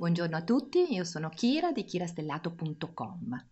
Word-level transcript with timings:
Buongiorno 0.00 0.34
a 0.34 0.42
tutti, 0.42 0.94
io 0.94 1.04
sono 1.04 1.28
Kira 1.28 1.72
di 1.72 1.84
kirastellato.com. 1.84 3.48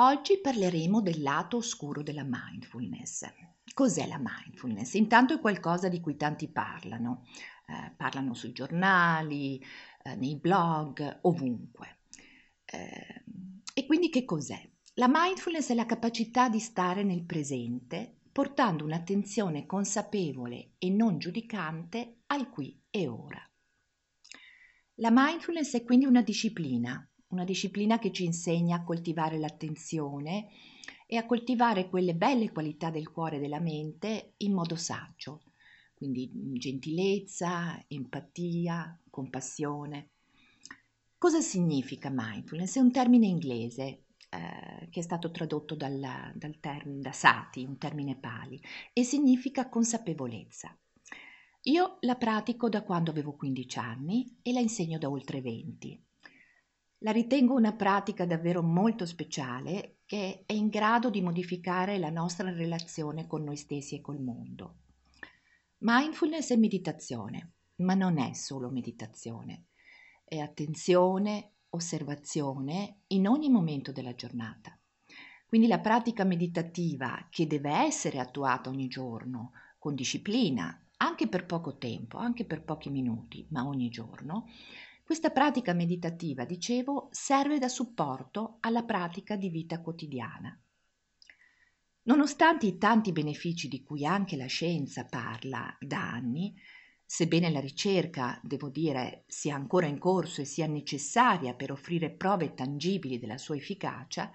Oggi 0.00 0.40
parleremo 0.40 1.00
del 1.00 1.22
lato 1.22 1.58
oscuro 1.58 2.02
della 2.02 2.26
mindfulness. 2.28 3.24
Cos'è 3.72 4.08
la 4.08 4.18
mindfulness? 4.20 4.94
Intanto 4.94 5.34
è 5.34 5.38
qualcosa 5.38 5.88
di 5.88 6.00
cui 6.00 6.16
tanti 6.16 6.48
parlano, 6.48 7.24
eh, 7.68 7.94
parlano 7.96 8.34
sui 8.34 8.50
giornali, 8.50 9.64
eh, 10.02 10.16
nei 10.16 10.34
blog, 10.40 11.20
ovunque. 11.22 11.98
Eh, 12.64 13.22
e 13.72 13.86
quindi 13.86 14.10
che 14.10 14.24
cos'è? 14.24 14.60
La 14.94 15.06
mindfulness 15.08 15.70
è 15.70 15.74
la 15.74 15.86
capacità 15.86 16.48
di 16.48 16.58
stare 16.58 17.04
nel 17.04 17.22
presente 17.22 18.22
portando 18.32 18.84
un'attenzione 18.84 19.66
consapevole 19.66 20.72
e 20.78 20.90
non 20.90 21.18
giudicante 21.18 22.22
al 22.26 22.50
qui 22.50 22.76
e 22.90 23.06
ora. 23.06 23.49
La 25.00 25.10
mindfulness 25.10 25.76
è 25.76 25.82
quindi 25.82 26.04
una 26.04 26.20
disciplina, 26.20 27.02
una 27.28 27.44
disciplina 27.44 27.98
che 27.98 28.12
ci 28.12 28.24
insegna 28.24 28.76
a 28.76 28.84
coltivare 28.84 29.38
l'attenzione 29.38 30.48
e 31.06 31.16
a 31.16 31.24
coltivare 31.24 31.88
quelle 31.88 32.14
belle 32.14 32.52
qualità 32.52 32.90
del 32.90 33.10
cuore 33.10 33.36
e 33.36 33.40
della 33.40 33.60
mente 33.60 34.34
in 34.38 34.52
modo 34.52 34.76
saggio, 34.76 35.40
quindi 35.94 36.30
gentilezza, 36.52 37.82
empatia, 37.88 39.00
compassione. 39.08 40.10
Cosa 41.16 41.40
significa 41.40 42.10
mindfulness? 42.12 42.76
È 42.76 42.80
un 42.80 42.92
termine 42.92 43.26
inglese 43.26 44.04
eh, 44.28 44.88
che 44.90 45.00
è 45.00 45.02
stato 45.02 45.30
tradotto 45.30 45.74
dal, 45.74 45.98
dal 46.34 46.60
termine, 46.60 47.00
da 47.00 47.12
Sati, 47.12 47.64
un 47.64 47.78
termine 47.78 48.18
pali, 48.18 48.60
e 48.92 49.02
significa 49.02 49.70
consapevolezza. 49.70 50.78
Io 51.64 51.98
la 52.00 52.16
pratico 52.16 52.70
da 52.70 52.82
quando 52.82 53.10
avevo 53.10 53.36
15 53.36 53.78
anni 53.78 54.38
e 54.40 54.50
la 54.54 54.60
insegno 54.60 54.96
da 54.96 55.10
oltre 55.10 55.42
20. 55.42 56.02
La 57.00 57.12
ritengo 57.12 57.54
una 57.54 57.74
pratica 57.74 58.24
davvero 58.24 58.62
molto 58.62 59.04
speciale 59.04 59.98
che 60.06 60.44
è 60.46 60.54
in 60.54 60.68
grado 60.68 61.10
di 61.10 61.20
modificare 61.20 61.98
la 61.98 62.08
nostra 62.08 62.50
relazione 62.50 63.26
con 63.26 63.44
noi 63.44 63.58
stessi 63.58 63.94
e 63.94 64.00
col 64.00 64.20
mondo. 64.20 64.76
Mindfulness 65.80 66.50
è 66.50 66.56
meditazione, 66.56 67.52
ma 67.76 67.92
non 67.92 68.18
è 68.18 68.32
solo 68.32 68.70
meditazione, 68.70 69.66
è 70.24 70.38
attenzione, 70.38 71.56
osservazione 71.70 73.00
in 73.08 73.28
ogni 73.28 73.50
momento 73.50 73.92
della 73.92 74.14
giornata. 74.14 74.78
Quindi 75.46 75.66
la 75.66 75.80
pratica 75.80 76.24
meditativa 76.24 77.26
che 77.28 77.46
deve 77.46 77.70
essere 77.70 78.18
attuata 78.18 78.70
ogni 78.70 78.88
giorno 78.88 79.52
con 79.78 79.94
disciplina, 79.94 80.82
anche 81.02 81.28
per 81.28 81.46
poco 81.46 81.76
tempo, 81.76 82.18
anche 82.18 82.44
per 82.44 82.62
pochi 82.62 82.90
minuti, 82.90 83.46
ma 83.50 83.66
ogni 83.66 83.88
giorno, 83.88 84.48
questa 85.02 85.30
pratica 85.30 85.72
meditativa, 85.72 86.44
dicevo, 86.44 87.08
serve 87.10 87.58
da 87.58 87.68
supporto 87.68 88.58
alla 88.60 88.84
pratica 88.84 89.36
di 89.36 89.48
vita 89.48 89.80
quotidiana. 89.80 90.58
Nonostante 92.02 92.66
i 92.66 92.78
tanti 92.78 93.12
benefici 93.12 93.68
di 93.68 93.82
cui 93.82 94.04
anche 94.04 94.36
la 94.36 94.46
scienza 94.46 95.04
parla 95.06 95.74
da 95.80 96.12
anni, 96.12 96.54
sebbene 97.04 97.50
la 97.50 97.60
ricerca, 97.60 98.38
devo 98.42 98.68
dire, 98.68 99.24
sia 99.26 99.54
ancora 99.54 99.86
in 99.86 99.98
corso 99.98 100.42
e 100.42 100.44
sia 100.44 100.66
necessaria 100.66 101.54
per 101.54 101.72
offrire 101.72 102.10
prove 102.10 102.54
tangibili 102.54 103.18
della 103.18 103.38
sua 103.38 103.56
efficacia, 103.56 104.30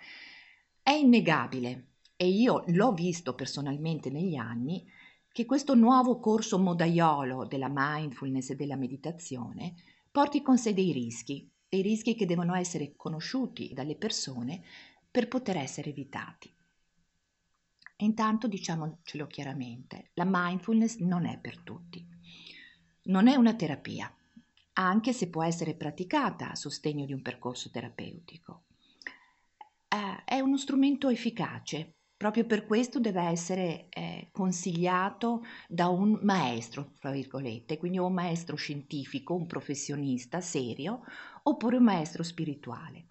è 0.82 0.92
innegabile, 0.92 1.90
e 2.18 2.28
io 2.28 2.64
l'ho 2.68 2.94
visto 2.94 3.34
personalmente 3.36 4.10
negli 4.10 4.36
anni, 4.36 4.86
che 5.36 5.46
questo 5.46 5.76
nuovo 5.76 6.18
corso 6.22 6.58
modaiolo 6.58 7.44
della 7.44 7.68
mindfulness 7.70 8.52
e 8.52 8.56
della 8.56 8.78
meditazione 8.78 9.74
porti 10.10 10.42
con 10.42 10.58
sé 10.58 10.74
dei 10.74 10.94
rischi, 10.94 11.52
dei 11.68 11.82
rischi 11.82 12.16
che 12.16 12.26
devono 12.26 12.56
essere 12.56 12.94
conosciuti 12.96 13.74
dalle 13.74 13.98
persone 13.98 14.64
per 15.12 15.28
poter 15.28 15.58
essere 15.58 15.90
evitati. 15.90 16.50
E 17.98 18.06
intanto 18.06 18.48
diciamocelo 18.48 19.28
chiaramente, 19.28 20.12
la 20.14 20.24
mindfulness 20.26 21.00
non 21.00 21.26
è 21.26 21.38
per 21.38 21.60
tutti. 21.60 22.08
Non 23.08 23.28
è 23.28 23.36
una 23.36 23.56
terapia, 23.56 24.10
anche 24.76 25.12
se 25.12 25.28
può 25.28 25.44
essere 25.44 25.76
praticata 25.76 26.52
a 26.52 26.56
sostegno 26.56 27.04
di 27.04 27.12
un 27.12 27.22
percorso 27.22 27.70
terapeutico. 27.70 28.64
Eh, 29.90 30.24
è 30.24 30.40
uno 30.40 30.56
strumento 30.56 31.10
efficace 31.10 31.96
Proprio 32.26 32.46
per 32.48 32.66
questo 32.66 33.00
deve 33.00 33.22
essere 33.22 33.86
eh, 33.90 34.30
consigliato 34.32 35.44
da 35.68 35.90
un 35.90 36.18
maestro, 36.24 36.94
fra 36.96 37.12
virgolette, 37.12 37.78
quindi 37.78 38.00
un 38.00 38.14
maestro 38.14 38.56
scientifico, 38.56 39.36
un 39.36 39.46
professionista 39.46 40.42
serio, 40.42 41.04
oppure 41.44 41.78
un 41.78 41.84
maestro 41.84 42.24
spirituale. 42.24 43.10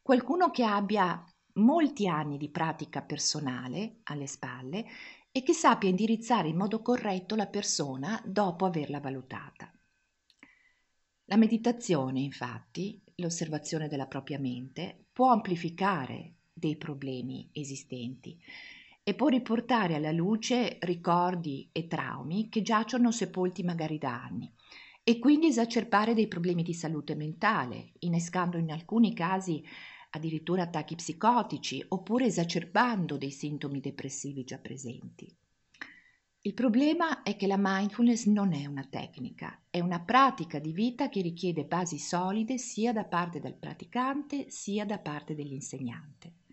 Qualcuno 0.00 0.50
che 0.50 0.64
abbia 0.64 1.22
molti 1.56 2.08
anni 2.08 2.38
di 2.38 2.48
pratica 2.48 3.02
personale 3.02 3.96
alle 4.04 4.26
spalle 4.26 4.86
e 5.30 5.42
che 5.42 5.52
sappia 5.52 5.90
indirizzare 5.90 6.48
in 6.48 6.56
modo 6.56 6.80
corretto 6.80 7.36
la 7.36 7.48
persona 7.48 8.18
dopo 8.24 8.64
averla 8.64 8.98
valutata. 8.98 9.70
La 11.26 11.36
meditazione, 11.36 12.20
infatti, 12.20 12.98
l'osservazione 13.16 13.88
della 13.88 14.06
propria 14.06 14.38
mente, 14.38 15.08
può 15.12 15.32
amplificare 15.32 16.36
dei 16.64 16.76
problemi 16.76 17.48
esistenti 17.52 18.38
e 19.02 19.12
può 19.12 19.28
riportare 19.28 19.96
alla 19.96 20.12
luce 20.12 20.78
ricordi 20.80 21.68
e 21.72 21.86
traumi 21.86 22.48
che 22.48 22.62
giacciono 22.62 23.10
sepolti 23.12 23.62
magari 23.62 23.98
da 23.98 24.22
anni 24.24 24.50
e 25.02 25.18
quindi 25.18 25.48
esacerbare 25.48 26.14
dei 26.14 26.26
problemi 26.26 26.62
di 26.62 26.72
salute 26.72 27.14
mentale, 27.14 27.92
innescando 27.98 28.56
in 28.56 28.70
alcuni 28.70 29.12
casi 29.12 29.62
addirittura 30.10 30.62
attacchi 30.62 30.94
psicotici 30.94 31.84
oppure 31.86 32.24
esacerbando 32.24 33.18
dei 33.18 33.30
sintomi 33.30 33.80
depressivi 33.80 34.44
già 34.44 34.56
presenti. 34.56 35.30
Il 36.46 36.54
problema 36.54 37.22
è 37.22 37.36
che 37.36 37.46
la 37.46 37.56
mindfulness 37.58 38.26
non 38.26 38.54
è 38.54 38.64
una 38.64 38.86
tecnica, 38.88 39.64
è 39.68 39.80
una 39.80 40.00
pratica 40.00 40.58
di 40.58 40.72
vita 40.72 41.10
che 41.10 41.20
richiede 41.20 41.64
basi 41.64 41.98
solide 41.98 42.56
sia 42.56 42.92
da 42.92 43.04
parte 43.04 43.40
del 43.40 43.54
praticante 43.54 44.48
sia 44.48 44.86
da 44.86 44.98
parte 44.98 45.34
dell'insegnante. 45.34 46.43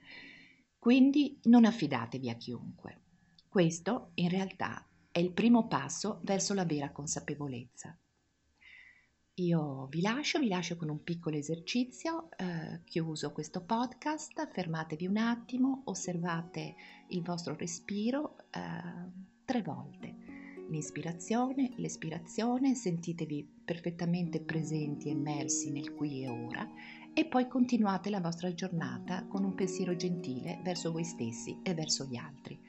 Quindi 0.82 1.40
non 1.44 1.66
affidatevi 1.66 2.28
a 2.28 2.34
chiunque. 2.34 3.02
Questo 3.48 4.14
in 4.16 4.30
realtà 4.30 4.84
è 5.12 5.20
il 5.20 5.32
primo 5.32 5.68
passo 5.68 6.22
verso 6.24 6.56
la 6.56 6.66
vera 6.66 6.90
consapevolezza. 6.90 7.96
Io 9.36 9.86
vi 9.92 10.02
lascio, 10.02 10.40
vi 10.40 10.48
lascio 10.48 10.78
con 10.78 10.90
un 10.90 11.04
piccolo 11.04 11.38
esercizio, 11.38 12.32
eh, 12.36 12.82
chiuso 12.84 13.32
questo 13.32 13.64
podcast, 13.64 14.50
fermatevi 14.52 15.06
un 15.06 15.18
attimo, 15.18 15.84
osservate 15.86 16.74
il 17.10 17.22
vostro 17.22 17.56
respiro 17.56 18.38
eh, 18.50 18.60
tre 19.46 19.62
volte. 19.62 20.16
L'inspirazione, 20.68 21.74
l'espirazione, 21.76 22.74
sentitevi 22.74 23.48
perfettamente 23.64 24.42
presenti 24.42 25.10
e 25.10 25.12
immersi 25.12 25.70
nel 25.70 25.94
qui 25.94 26.24
e 26.24 26.30
ora 26.30 26.68
e 27.14 27.26
poi 27.26 27.48
continuate 27.48 28.10
la 28.10 28.22
vostra 28.22 28.54
giornata 28.54 29.26
con 29.28 29.44
un 29.44 29.54
pensiero 29.54 29.96
gentile 29.96 30.60
verso 30.64 30.92
voi 30.92 31.04
stessi 31.04 31.60
e 31.62 31.74
verso 31.74 32.06
gli 32.06 32.16
altri. 32.16 32.60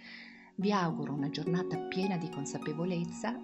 Vi 0.56 0.72
auguro 0.72 1.12
una 1.12 1.30
giornata 1.30 1.78
piena 1.78 2.16
di 2.16 2.28
consapevolezza, 2.28 3.38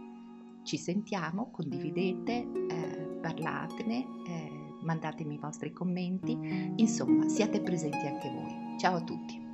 ci 0.64 0.76
sentiamo, 0.76 1.50
condividete, 1.50 2.46
eh, 2.68 3.18
parlatene, 3.20 4.06
eh, 4.26 4.50
mandatemi 4.82 5.34
i 5.34 5.38
vostri 5.38 5.72
commenti, 5.72 6.36
insomma 6.76 7.28
siate 7.28 7.60
presenti 7.60 8.06
anche 8.06 8.28
voi. 8.28 8.78
Ciao 8.78 8.96
a 8.96 9.02
tutti! 9.02 9.47